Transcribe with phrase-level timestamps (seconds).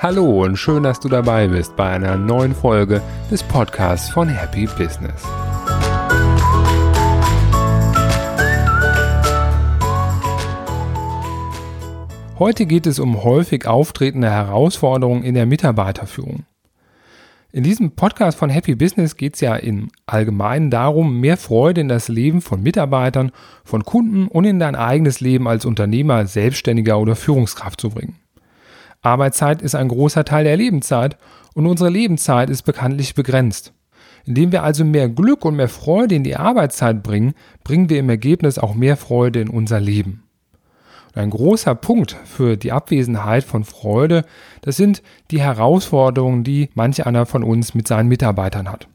[0.00, 3.02] Hallo und schön, dass du dabei bist bei einer neuen Folge
[3.32, 5.24] des Podcasts von Happy Business.
[12.38, 16.44] Heute geht es um häufig auftretende Herausforderungen in der Mitarbeiterführung.
[17.50, 21.88] In diesem Podcast von Happy Business geht es ja im Allgemeinen darum, mehr Freude in
[21.88, 23.32] das Leben von Mitarbeitern,
[23.64, 28.16] von Kunden und in dein eigenes Leben als Unternehmer, Selbstständiger oder Führungskraft zu bringen.
[29.00, 31.16] Arbeitszeit ist ein großer Teil der Lebenszeit
[31.54, 33.72] und unsere Lebenszeit ist bekanntlich begrenzt.
[34.26, 37.32] Indem wir also mehr Glück und mehr Freude in die Arbeitszeit bringen,
[37.64, 40.27] bringen wir im Ergebnis auch mehr Freude in unser Leben.
[41.14, 44.24] Und ein großer Punkt für die Abwesenheit von Freude,
[44.62, 48.88] das sind die Herausforderungen, die manch einer von uns mit seinen Mitarbeitern hat.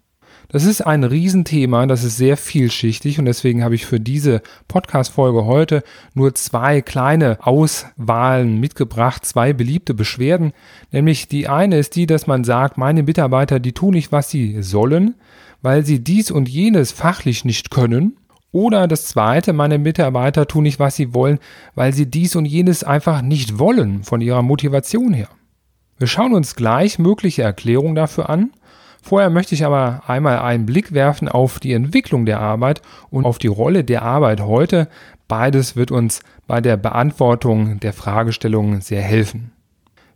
[0.54, 5.46] Das ist ein Riesenthema, das ist sehr vielschichtig und deswegen habe ich für diese Podcast-Folge
[5.46, 5.82] heute
[6.14, 10.54] nur zwei kleine Auswahlen mitgebracht, zwei beliebte Beschwerden.
[10.92, 14.62] Nämlich die eine ist die, dass man sagt, meine Mitarbeiter, die tun nicht, was sie
[14.62, 15.16] sollen,
[15.64, 18.18] weil sie dies und jenes fachlich nicht können.
[18.54, 21.40] Oder das zweite, meine Mitarbeiter tun nicht, was sie wollen,
[21.76, 25.28] weil sie dies und jenes einfach nicht wollen von ihrer Motivation her.
[25.98, 28.52] Wir schauen uns gleich mögliche Erklärungen dafür an
[29.06, 33.38] Vorher möchte ich aber einmal einen Blick werfen auf die Entwicklung der Arbeit und auf
[33.38, 34.88] die Rolle der Arbeit heute.
[35.28, 39.52] Beides wird uns bei der Beantwortung der Fragestellungen sehr helfen.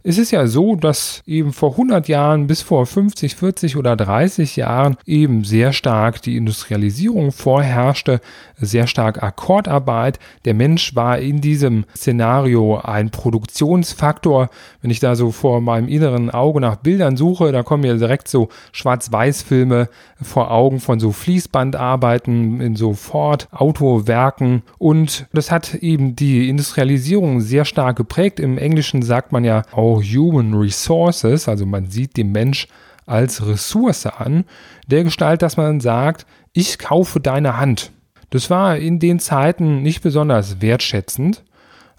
[0.09, 4.55] Es ist ja so, dass eben vor 100 Jahren bis vor 50, 40 oder 30
[4.55, 8.22] Jahren eben sehr stark die Industrialisierung vorherrschte,
[8.55, 10.17] sehr stark Akkordarbeit.
[10.45, 14.49] Der Mensch war in diesem Szenario ein Produktionsfaktor.
[14.81, 18.30] Wenn ich da so vor meinem inneren Auge nach Bildern suche, da kommen mir direkt
[18.30, 19.89] so Schwarz-Weiß-Filme
[20.21, 24.64] vor Augen von so Fließbandarbeiten in so Ford-Autowerken.
[24.77, 28.39] Und das hat eben die Industrialisierung sehr stark geprägt.
[28.39, 32.67] Im Englischen sagt man ja auch Human Resources, also man sieht den Mensch
[33.05, 34.43] als Ressource an,
[34.87, 37.91] der Gestalt, dass man sagt, ich kaufe deine Hand.
[38.30, 41.43] Das war in den Zeiten nicht besonders wertschätzend,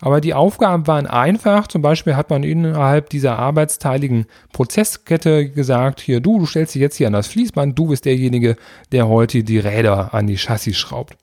[0.00, 1.66] aber die Aufgaben waren einfach.
[1.66, 6.96] Zum Beispiel hat man innerhalb dieser arbeitsteiligen Prozesskette gesagt, hier du, du stellst dich jetzt
[6.96, 8.56] hier an das Fließband, du bist derjenige,
[8.92, 11.16] der heute die Räder an die Chassis schraubt.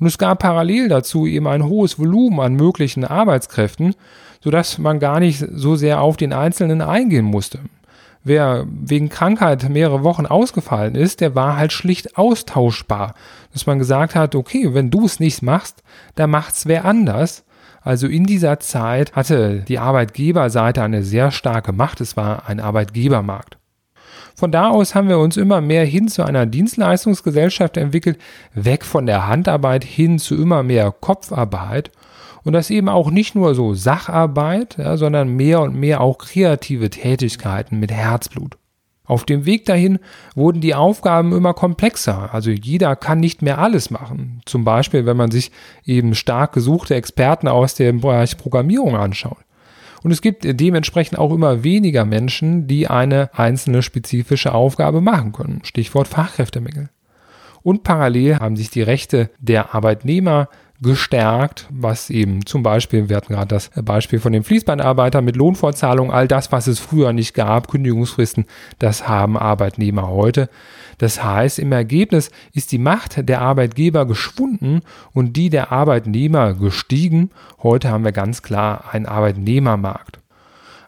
[0.00, 3.94] Und es gab parallel dazu eben ein hohes Volumen an möglichen Arbeitskräften,
[4.42, 7.60] sodass man gar nicht so sehr auf den Einzelnen eingehen musste.
[8.24, 13.14] Wer wegen Krankheit mehrere Wochen ausgefallen ist, der war halt schlicht austauschbar.
[13.52, 15.82] Dass man gesagt hat, okay, wenn du es nicht machst,
[16.14, 17.44] dann macht's wer anders.
[17.80, 22.00] Also in dieser Zeit hatte die Arbeitgeberseite eine sehr starke Macht.
[22.00, 23.56] Es war ein Arbeitgebermarkt.
[24.34, 28.18] Von da aus haben wir uns immer mehr hin zu einer Dienstleistungsgesellschaft entwickelt,
[28.54, 31.90] weg von der Handarbeit hin zu immer mehr Kopfarbeit
[32.44, 36.90] und das eben auch nicht nur so Sacharbeit, ja, sondern mehr und mehr auch kreative
[36.90, 38.56] Tätigkeiten mit Herzblut.
[39.04, 39.98] Auf dem Weg dahin
[40.34, 42.32] wurden die Aufgaben immer komplexer.
[42.32, 44.40] Also jeder kann nicht mehr alles machen.
[44.46, 45.50] Zum Beispiel, wenn man sich
[45.84, 49.44] eben stark gesuchte Experten aus dem Bereich Programmierung anschaut.
[50.02, 55.60] Und es gibt dementsprechend auch immer weniger Menschen, die eine einzelne spezifische Aufgabe machen können.
[55.64, 56.90] Stichwort Fachkräftemängel.
[57.62, 60.48] Und parallel haben sich die Rechte der Arbeitnehmer
[60.82, 66.12] gestärkt, was eben zum Beispiel, wir hatten gerade das Beispiel von dem Fließbandarbeiter mit Lohnfortzahlung,
[66.12, 68.46] all das, was es früher nicht gab, Kündigungsfristen,
[68.78, 70.48] das haben Arbeitnehmer heute.
[70.98, 74.80] Das heißt, im Ergebnis ist die Macht der Arbeitgeber geschwunden
[75.12, 77.30] und die der Arbeitnehmer gestiegen.
[77.62, 80.21] Heute haben wir ganz klar einen Arbeitnehmermarkt.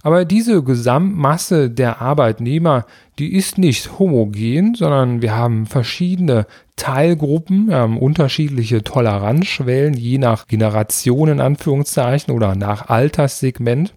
[0.05, 2.85] Aber diese Gesamtmasse der Arbeitnehmer,
[3.19, 11.29] die ist nicht homogen, sondern wir haben verschiedene Teilgruppen, haben unterschiedliche Toleranzschwellen, je nach Generation
[11.29, 13.95] in Anführungszeichen oder nach Alterssegment.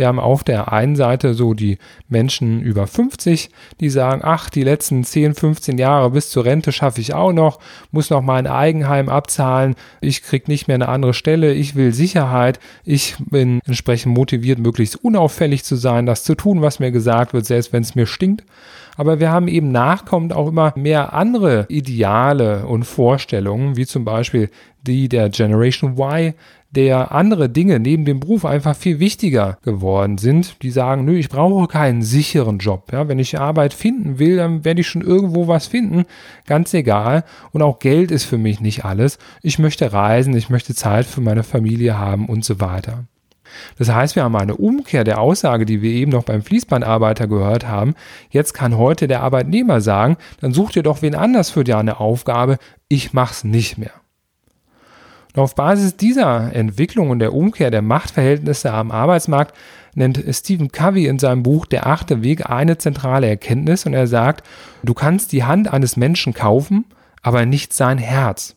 [0.00, 1.76] Wir haben auf der einen Seite so die
[2.08, 3.50] Menschen über 50,
[3.80, 7.60] die sagen, ach, die letzten 10, 15 Jahre bis zur Rente schaffe ich auch noch,
[7.90, 12.60] muss noch mein Eigenheim abzahlen, ich krieg nicht mehr eine andere Stelle, ich will Sicherheit,
[12.82, 17.44] ich bin entsprechend motiviert, möglichst unauffällig zu sein, das zu tun, was mir gesagt wird,
[17.44, 18.42] selbst wenn es mir stinkt.
[19.00, 24.50] Aber wir haben eben nachkommend auch immer mehr andere Ideale und Vorstellungen, wie zum Beispiel
[24.86, 26.34] die der Generation Y,
[26.70, 30.60] der andere Dinge neben dem Beruf einfach viel wichtiger geworden sind.
[30.60, 32.92] Die sagen, nö, ich brauche keinen sicheren Job.
[32.92, 36.04] Ja, wenn ich Arbeit finden will, dann werde ich schon irgendwo was finden.
[36.46, 37.24] Ganz egal.
[37.52, 39.16] Und auch Geld ist für mich nicht alles.
[39.40, 43.06] Ich möchte reisen, ich möchte Zeit für meine Familie haben und so weiter.
[43.78, 47.66] Das heißt, wir haben eine Umkehr der Aussage, die wir eben noch beim Fließbandarbeiter gehört
[47.66, 47.94] haben.
[48.30, 52.58] Jetzt kann heute der Arbeitnehmer sagen, dann such dir doch wen anders für deine Aufgabe,
[52.88, 53.92] ich mach's nicht mehr.
[55.34, 59.56] Und auf Basis dieser Entwicklung und der Umkehr der Machtverhältnisse am Arbeitsmarkt
[59.94, 64.46] nennt Stephen Covey in seinem Buch Der achte Weg eine zentrale Erkenntnis und er sagt,
[64.82, 66.86] du kannst die Hand eines Menschen kaufen,
[67.22, 68.56] aber nicht sein Herz.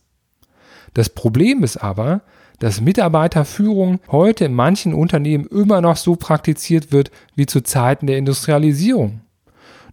[0.93, 2.21] Das Problem ist aber,
[2.59, 8.17] dass Mitarbeiterführung heute in manchen Unternehmen immer noch so praktiziert wird wie zu Zeiten der
[8.17, 9.21] Industrialisierung.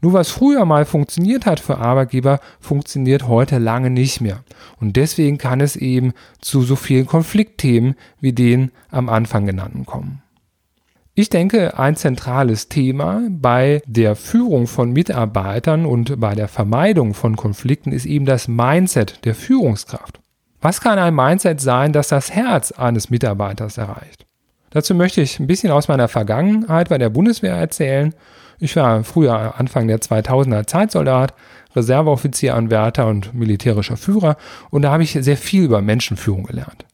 [0.03, 4.45] Nur was früher mal funktioniert hat für Arbeitgeber, funktioniert heute lange nicht mehr.
[4.81, 10.23] Und deswegen kann es eben zu so vielen Konfliktthemen wie den am Anfang genannten kommen.
[11.15, 17.37] Ich denke, ein zentrales Thema bei der Führung von Mitarbeitern und bei der Vermeidung von
[17.37, 20.21] Konflikten ist eben das Mindset der Führungskraft.
[20.61, 24.27] Was kann ein Mindset sein, das das Herz eines Mitarbeiters erreicht?
[24.71, 28.15] Dazu möchte ich ein bisschen aus meiner Vergangenheit bei der Bundeswehr erzählen
[28.63, 31.33] ich war früher Anfang der 2000er Zeitsoldat,
[31.75, 34.37] Reserveoffizieranwärter und militärischer Führer
[34.69, 36.85] und da habe ich sehr viel über Menschenführung gelernt.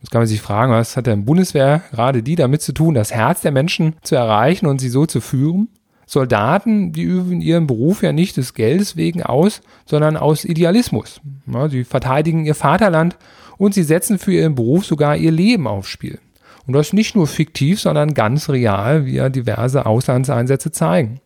[0.00, 3.12] Jetzt kann man sich fragen, was hat denn Bundeswehr gerade die damit zu tun, das
[3.12, 5.68] Herz der Menschen zu erreichen und sie so zu führen?
[6.06, 11.20] Soldaten, die üben ihren Beruf ja nicht des Geldes wegen aus, sondern aus Idealismus.
[11.52, 13.16] Ja, sie verteidigen ihr Vaterland
[13.58, 16.20] und sie setzen für ihren Beruf sogar ihr Leben aufs Spiel.
[16.66, 21.20] Und das nicht nur fiktiv, sondern ganz real, wie ja diverse Auslandseinsätze zeigen.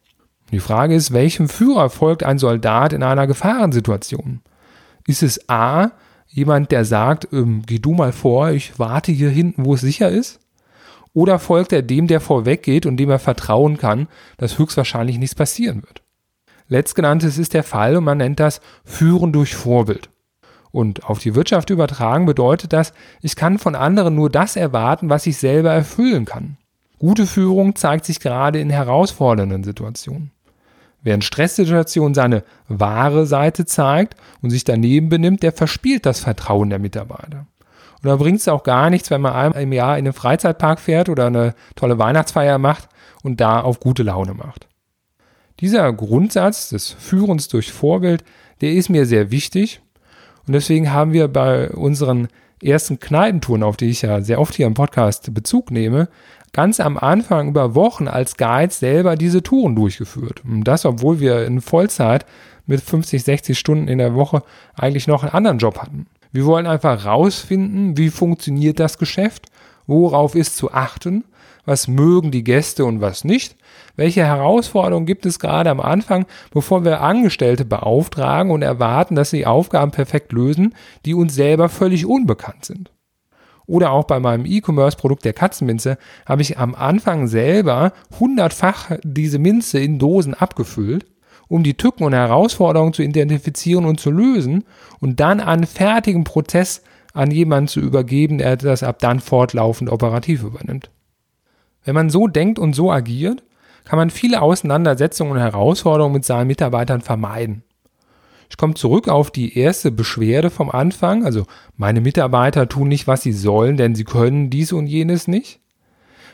[0.50, 4.40] Die Frage ist, welchem Führer folgt ein Soldat in einer Gefahrensituation?
[5.06, 5.92] Ist es A,
[6.28, 10.08] jemand, der sagt, ähm, geh du mal vor, ich warte hier hinten, wo es sicher
[10.08, 10.39] ist?
[11.12, 15.82] Oder folgt er dem, der vorweggeht und dem er vertrauen kann, dass höchstwahrscheinlich nichts passieren
[15.82, 16.02] wird?
[16.68, 20.08] Letztgenanntes ist der Fall und man nennt das Führen durch Vorbild.
[20.70, 22.92] Und auf die Wirtschaft übertragen bedeutet das,
[23.22, 26.58] ich kann von anderen nur das erwarten, was ich selber erfüllen kann.
[27.00, 30.30] Gute Führung zeigt sich gerade in herausfordernden Situationen.
[31.02, 36.70] Wer in Stresssituationen seine wahre Seite zeigt und sich daneben benimmt, der verspielt das Vertrauen
[36.70, 37.46] der Mitarbeiter.
[38.02, 40.81] Und da bringt es auch gar nichts, wenn man einmal im Jahr in den Freizeitpark
[40.81, 42.88] fährt oder eine tolle Weihnachtsfeier macht
[43.23, 44.69] und da auf gute Laune macht.
[45.61, 48.25] Dieser Grundsatz des Führens durch Vorbild,
[48.62, 49.82] der ist mir sehr wichtig
[50.47, 52.29] und deswegen haben wir bei unseren
[52.62, 56.08] ersten Kneipentouren, auf die ich ja sehr oft hier im Podcast Bezug nehme,
[56.52, 60.43] ganz am Anfang über Wochen als Guide selber diese Touren durchgeführt.
[60.44, 62.26] Und das, obwohl wir in Vollzeit
[62.67, 64.43] mit 50, 60 Stunden in der Woche
[64.75, 66.06] eigentlich noch einen anderen Job hatten.
[66.32, 69.46] Wir wollen einfach rausfinden, wie funktioniert das Geschäft,
[69.86, 71.24] worauf ist zu achten,
[71.64, 73.56] was mögen die Gäste und was nicht
[74.00, 79.44] welche Herausforderungen gibt es gerade am Anfang, bevor wir Angestellte beauftragen und erwarten, dass sie
[79.44, 80.74] Aufgaben perfekt lösen,
[81.04, 82.92] die uns selber völlig unbekannt sind?
[83.66, 89.78] Oder auch bei meinem E-Commerce-Produkt der Katzenminze habe ich am Anfang selber hundertfach diese Minze
[89.78, 91.04] in Dosen abgefüllt,
[91.50, 94.64] um die Tücken und Herausforderungen zu identifizieren und zu lösen
[95.00, 96.82] und dann einen fertigen Prozess
[97.12, 100.91] an jemanden zu übergeben, der das ab dann fortlaufend operativ übernimmt.
[101.85, 103.43] Wenn man so denkt und so agiert,
[103.85, 107.64] kann man viele Auseinandersetzungen und Herausforderungen mit seinen Mitarbeitern vermeiden.
[108.49, 113.23] Ich komme zurück auf die erste Beschwerde vom Anfang, also meine Mitarbeiter tun nicht, was
[113.23, 115.58] sie sollen, denn sie können dies und jenes nicht.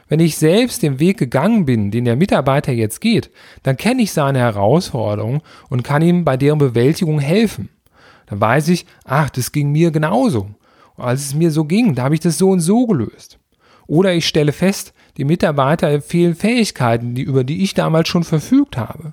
[0.08, 3.30] Wenn ich selbst den Weg gegangen bin, den der Mitarbeiter jetzt geht,
[3.62, 7.70] dann kenne ich seine Herausforderungen und kann ihm bei deren Bewältigung helfen.
[8.26, 10.48] Dann weiß ich, ach, das ging mir genauso.
[10.96, 13.38] als es mir so ging, da habe ich das so und so gelöst.
[13.86, 18.76] Oder ich stelle fest, die Mitarbeiter fehlen Fähigkeiten, die, über die ich damals schon verfügt
[18.76, 19.12] habe.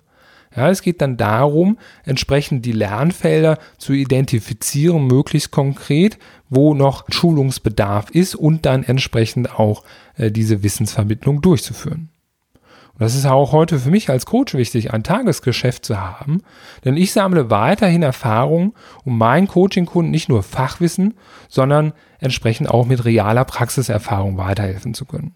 [0.56, 6.20] Ja, es geht dann darum, entsprechend die Lernfelder zu identifizieren, möglichst konkret,
[6.50, 9.84] wo noch Schulungsbedarf ist und dann entsprechend auch
[10.16, 12.10] äh, diese Wissensvermittlung durchzuführen.
[12.94, 16.44] Und das ist auch heute für mich als Coach wichtig, ein Tagesgeschäft zu haben,
[16.86, 21.16] denn ich sammle weiterhin Erfahrung, um meinen Coaching-Kunden nicht nur Fachwissen,
[21.50, 25.34] sondern entsprechend auch mit realer Praxiserfahrung weiterhelfen zu können.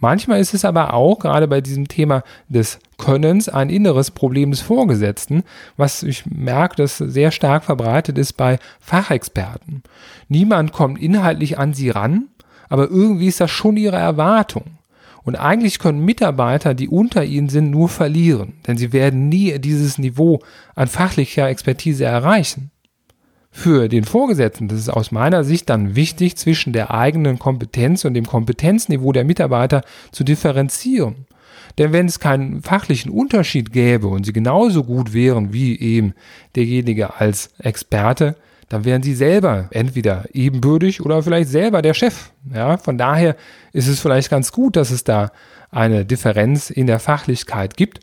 [0.00, 4.60] Manchmal ist es aber auch gerade bei diesem Thema des Könnens ein inneres Problem des
[4.60, 5.42] Vorgesetzten,
[5.76, 9.82] was ich merke, das sehr stark verbreitet ist bei Fachexperten.
[10.28, 12.28] Niemand kommt inhaltlich an sie ran,
[12.68, 14.64] aber irgendwie ist das schon ihre Erwartung.
[15.24, 19.98] Und eigentlich können Mitarbeiter, die unter ihnen sind, nur verlieren, denn sie werden nie dieses
[19.98, 20.40] Niveau
[20.74, 22.70] an fachlicher Expertise erreichen.
[23.50, 28.14] Für den Vorgesetzten, das ist aus meiner Sicht dann wichtig, zwischen der eigenen Kompetenz und
[28.14, 29.82] dem Kompetenzniveau der Mitarbeiter
[30.12, 31.26] zu differenzieren.
[31.76, 36.14] Denn wenn es keinen fachlichen Unterschied gäbe und sie genauso gut wären wie eben
[36.56, 38.36] derjenige als Experte,
[38.68, 42.32] dann wären sie selber entweder ebenbürtig oder vielleicht selber der Chef.
[42.52, 43.36] Ja, von daher
[43.72, 45.30] ist es vielleicht ganz gut, dass es da
[45.70, 48.00] eine Differenz in der Fachlichkeit gibt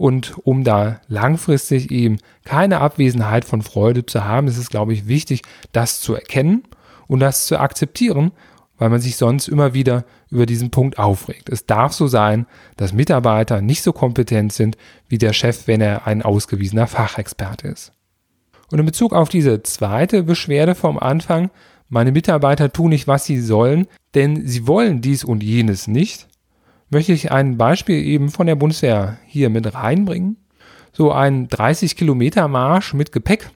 [0.00, 5.08] und um da langfristig eben keine Abwesenheit von Freude zu haben, ist es, glaube ich,
[5.08, 5.42] wichtig,
[5.72, 6.62] das zu erkennen
[7.06, 8.32] und das zu akzeptieren,
[8.78, 11.50] weil man sich sonst immer wieder über diesen Punkt aufregt.
[11.50, 12.46] Es darf so sein,
[12.78, 14.78] dass Mitarbeiter nicht so kompetent sind
[15.08, 17.92] wie der Chef, wenn er ein ausgewiesener Fachexperte ist.
[18.70, 21.50] Und in Bezug auf diese zweite Beschwerde vom Anfang,
[21.88, 26.28] meine Mitarbeiter tun nicht, was sie sollen, denn sie wollen dies und jenes nicht,
[26.88, 30.36] möchte ich ein Beispiel eben von der Bundeswehr hier mit reinbringen.
[30.92, 33.50] So ein 30 Kilometer Marsch mit Gepäck,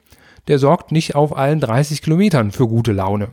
[0.47, 3.29] der sorgt nicht auf allen 30 Kilometern für gute Laune.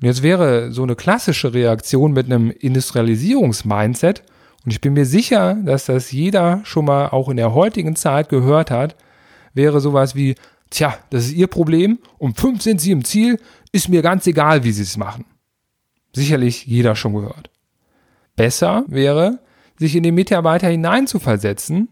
[0.00, 4.22] Und jetzt wäre so eine klassische Reaktion mit einem Industrialisierungsmindset,
[4.64, 8.28] und ich bin mir sicher, dass das jeder schon mal auch in der heutigen Zeit
[8.28, 8.96] gehört hat,
[9.54, 10.34] wäre sowas wie,
[10.70, 13.40] tja, das ist Ihr Problem, um fünf sind Sie im Ziel,
[13.72, 15.24] ist mir ganz egal, wie Sie es machen.
[16.14, 17.50] Sicherlich jeder schon gehört.
[18.36, 19.40] Besser wäre,
[19.78, 21.88] sich in den Mitarbeiter hineinzuversetzen,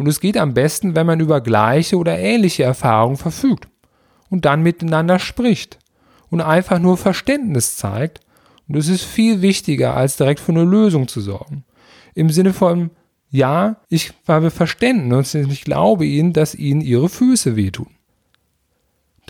[0.00, 3.68] und es geht am besten, wenn man über gleiche oder ähnliche Erfahrungen verfügt
[4.30, 5.78] und dann miteinander spricht
[6.30, 8.20] und einfach nur Verständnis zeigt.
[8.66, 11.64] Und es ist viel wichtiger, als direkt für eine Lösung zu sorgen.
[12.14, 12.90] Im Sinne von,
[13.30, 17.88] ja, ich habe Verständnis und ich glaube Ihnen, dass Ihnen Ihre Füße wehtun.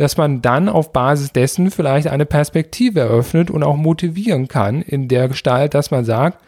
[0.00, 5.08] Dass man dann auf Basis dessen vielleicht eine Perspektive eröffnet und auch motivieren kann in
[5.08, 6.42] der Gestalt, dass man sagt,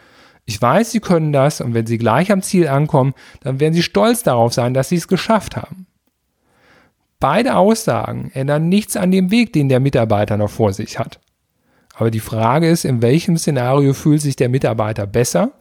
[0.45, 3.83] ich weiß, Sie können das und wenn Sie gleich am Ziel ankommen, dann werden Sie
[3.83, 5.85] stolz darauf sein, dass Sie es geschafft haben.
[7.19, 11.19] Beide Aussagen ändern nichts an dem Weg, den der Mitarbeiter noch vor sich hat.
[11.93, 15.51] Aber die Frage ist, in welchem Szenario fühlt sich der Mitarbeiter besser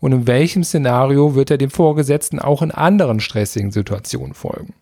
[0.00, 4.74] und in welchem Szenario wird er dem Vorgesetzten auch in anderen stressigen Situationen folgen.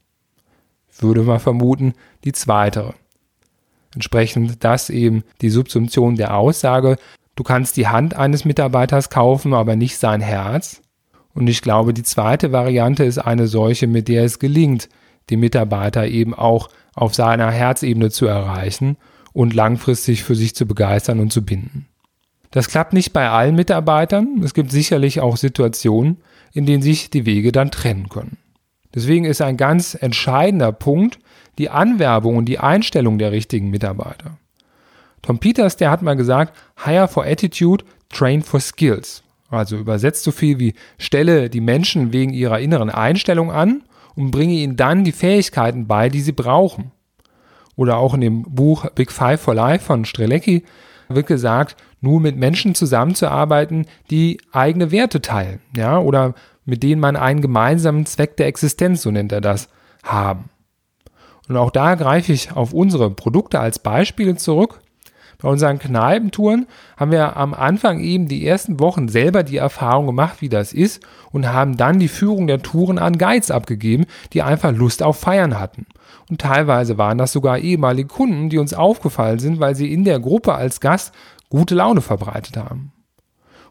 [1.00, 2.94] Würde mal vermuten, die zweite.
[3.94, 6.96] Entsprechend das eben die Subsumption der Aussage,
[7.34, 10.82] du kannst die Hand eines Mitarbeiters kaufen, aber nicht sein Herz.
[11.34, 14.88] Und ich glaube, die zweite Variante ist eine solche, mit der es gelingt,
[15.30, 18.96] den Mitarbeiter eben auch auf seiner Herzebene zu erreichen
[19.32, 21.86] und langfristig für sich zu begeistern und zu binden.
[22.50, 24.40] Das klappt nicht bei allen Mitarbeitern.
[24.42, 26.18] Es gibt sicherlich auch Situationen,
[26.52, 28.38] in denen sich die Wege dann trennen können.
[28.94, 31.18] Deswegen ist ein ganz entscheidender Punkt
[31.58, 34.38] die Anwerbung und die Einstellung der richtigen Mitarbeiter.
[35.22, 39.22] Tom Peters, der hat mal gesagt, hire for attitude, train for skills.
[39.50, 43.82] Also übersetzt so viel wie stelle die Menschen wegen ihrer inneren Einstellung an
[44.14, 46.92] und bringe ihnen dann die Fähigkeiten bei, die sie brauchen.
[47.76, 50.64] Oder auch in dem Buch Big Five for Life von Strelecki
[51.08, 56.34] wird gesagt, nur mit Menschen zusammenzuarbeiten, die eigene Werte teilen, ja, oder
[56.70, 59.68] mit denen man einen gemeinsamen Zweck der Existenz, so nennt er das,
[60.04, 60.48] haben.
[61.48, 64.80] Und auch da greife ich auf unsere Produkte als Beispiele zurück.
[65.42, 70.42] Bei unseren Kneipentouren haben wir am Anfang eben die ersten Wochen selber die Erfahrung gemacht,
[70.42, 74.70] wie das ist und haben dann die Führung der Touren an Guides abgegeben, die einfach
[74.72, 75.86] Lust auf Feiern hatten.
[76.28, 80.20] Und teilweise waren das sogar ehemalige Kunden, die uns aufgefallen sind, weil sie in der
[80.20, 81.12] Gruppe als Gast
[81.48, 82.92] gute Laune verbreitet haben.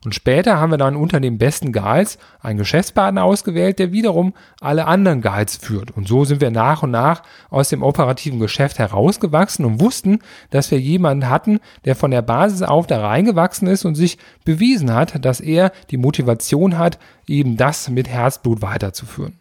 [0.05, 4.87] Und später haben wir dann unter den besten Guides einen Geschäftspartner ausgewählt, der wiederum alle
[4.87, 5.91] anderen Guides führt.
[5.91, 10.19] Und so sind wir nach und nach aus dem operativen Geschäft herausgewachsen und wussten,
[10.51, 14.93] dass wir jemanden hatten, der von der Basis auf da reingewachsen ist und sich bewiesen
[14.93, 19.39] hat, dass er die Motivation hat, eben das mit Herzblut weiterzuführen.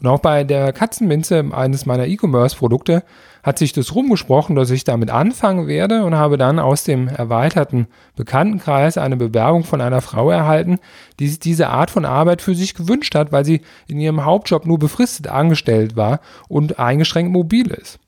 [0.00, 3.04] Und auch bei der Katzenminze, eines meiner E-Commerce-Produkte,
[3.44, 7.86] hat sich das rumgesprochen, dass ich damit anfangen werde und habe dann aus dem erweiterten
[8.16, 10.78] Bekanntenkreis eine Bewerbung von einer Frau erhalten,
[11.20, 14.66] die sich diese Art von Arbeit für sich gewünscht hat, weil sie in ihrem Hauptjob
[14.66, 17.98] nur befristet angestellt war und eingeschränkt mobil ist.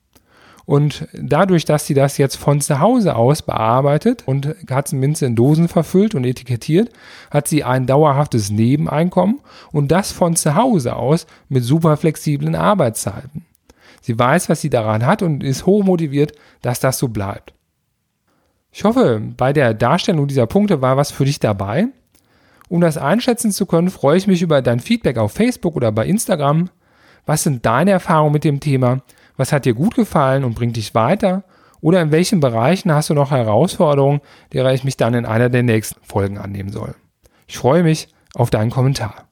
[0.66, 5.68] Und dadurch, dass sie das jetzt von zu Hause aus bearbeitet und Katzenminze in Dosen
[5.68, 6.90] verfüllt und etikettiert,
[7.30, 13.46] hat sie ein dauerhaftes Nebeneinkommen und das von zu Hause aus mit super flexiblen Arbeitszeiten.
[14.00, 16.32] Sie weiß, was sie daran hat und ist hochmotiviert,
[16.62, 17.54] dass das so bleibt.
[18.72, 21.86] Ich hoffe, bei der Darstellung dieser Punkte war was für dich dabei.
[22.68, 26.06] Um das einschätzen zu können, freue ich mich über dein Feedback auf Facebook oder bei
[26.06, 26.70] Instagram.
[27.24, 29.02] Was sind deine Erfahrungen mit dem Thema?
[29.36, 31.44] Was hat dir gut gefallen und bringt dich weiter?
[31.80, 34.20] Oder in welchen Bereichen hast du noch Herausforderungen,
[34.52, 36.94] derer ich mich dann in einer der nächsten Folgen annehmen soll?
[37.46, 39.26] Ich freue mich auf deinen Kommentar.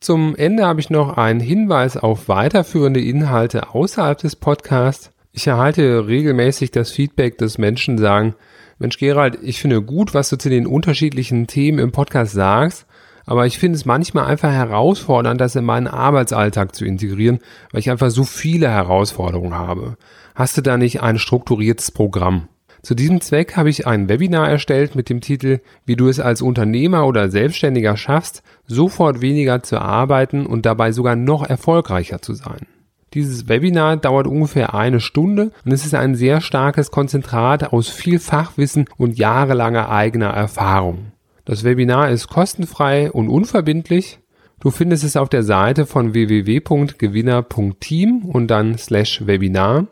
[0.00, 5.10] Zum Ende habe ich noch einen Hinweis auf weiterführende Inhalte außerhalb des Podcasts.
[5.32, 8.34] Ich erhalte regelmäßig das Feedback, dass Menschen sagen,
[8.78, 12.86] Mensch Gerald, ich finde gut, was du zu den unterschiedlichen Themen im Podcast sagst,
[13.26, 17.38] aber ich finde es manchmal einfach herausfordernd, das in meinen Arbeitsalltag zu integrieren,
[17.72, 19.96] weil ich einfach so viele Herausforderungen habe.
[20.34, 22.48] Hast du da nicht ein strukturiertes Programm?
[22.82, 26.42] Zu diesem Zweck habe ich ein Webinar erstellt mit dem Titel Wie du es als
[26.42, 32.66] Unternehmer oder Selbstständiger schaffst, sofort weniger zu arbeiten und dabei sogar noch erfolgreicher zu sein.
[33.14, 38.18] Dieses Webinar dauert ungefähr eine Stunde und es ist ein sehr starkes Konzentrat aus viel
[38.18, 41.13] Fachwissen und jahrelanger eigener Erfahrung.
[41.44, 44.18] Das Webinar ist kostenfrei und unverbindlich.
[44.60, 49.88] Du findest es auf der Seite von www.gewinner.team und dann slash Webinar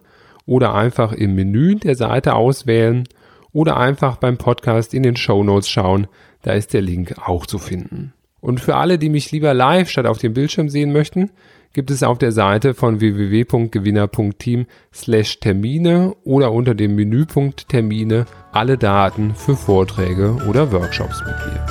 [0.46, 3.06] oder einfach im Menü der Seite auswählen
[3.52, 6.06] oder einfach beim Podcast in den Show Notes schauen,
[6.40, 8.14] da ist der Link auch zu finden.
[8.40, 11.32] Und für alle, die mich lieber live statt auf dem Bildschirm sehen möchten,
[11.72, 18.78] gibt es auf der Seite von www.gewinner.team slash Termine oder unter dem Menüpunkt Termine alle
[18.78, 21.66] Daten für Vorträge oder Workshops mit mir.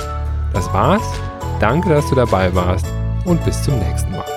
[0.52, 1.02] Das war's.
[1.60, 2.86] Danke, dass du dabei warst
[3.24, 4.31] und bis zum nächsten Mal.